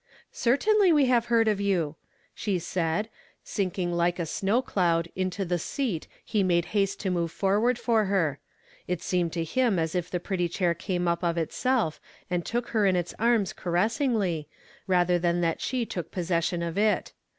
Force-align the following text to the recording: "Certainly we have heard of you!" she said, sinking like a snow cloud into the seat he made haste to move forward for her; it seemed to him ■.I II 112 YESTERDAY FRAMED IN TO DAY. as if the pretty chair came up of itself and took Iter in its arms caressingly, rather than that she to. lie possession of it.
"Certainly 0.31 0.91
we 0.91 1.05
have 1.05 1.25
heard 1.27 1.47
of 1.47 1.61
you!" 1.61 1.95
she 2.33 2.57
said, 2.57 3.07
sinking 3.43 3.91
like 3.93 4.17
a 4.17 4.25
snow 4.25 4.59
cloud 4.63 5.11
into 5.15 5.45
the 5.45 5.59
seat 5.59 6.07
he 6.25 6.41
made 6.41 6.65
haste 6.73 6.99
to 7.01 7.11
move 7.11 7.31
forward 7.31 7.77
for 7.77 8.05
her; 8.05 8.39
it 8.87 9.03
seemed 9.03 9.31
to 9.33 9.43
him 9.43 9.75
■.I 9.75 9.75
II 9.75 9.75
112 9.75 9.77
YESTERDAY 9.77 9.77
FRAMED 9.77 9.77
IN 9.77 9.77
TO 9.77 9.93
DAY. 9.93 9.99
as 9.99 10.05
if 10.07 10.11
the 10.11 10.19
pretty 10.19 10.49
chair 10.49 10.73
came 10.73 11.07
up 11.07 11.23
of 11.23 11.37
itself 11.37 12.01
and 12.31 12.43
took 12.43 12.69
Iter 12.71 12.85
in 12.87 12.95
its 12.95 13.13
arms 13.19 13.53
caressingly, 13.53 14.47
rather 14.87 15.19
than 15.19 15.41
that 15.41 15.61
she 15.61 15.85
to. 15.85 15.99
lie 15.99 16.07
possession 16.09 16.63
of 16.63 16.79
it. 16.79 17.11